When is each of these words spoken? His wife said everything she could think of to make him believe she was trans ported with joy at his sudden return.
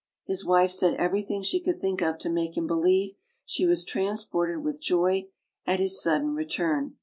His 0.25 0.43
wife 0.43 0.71
said 0.71 0.95
everything 0.95 1.43
she 1.43 1.59
could 1.59 1.79
think 1.79 2.01
of 2.01 2.17
to 2.17 2.29
make 2.31 2.57
him 2.57 2.65
believe 2.65 3.13
she 3.45 3.67
was 3.67 3.85
trans 3.85 4.23
ported 4.23 4.63
with 4.63 4.81
joy 4.81 5.27
at 5.67 5.79
his 5.79 6.01
sudden 6.01 6.33
return. 6.33 6.95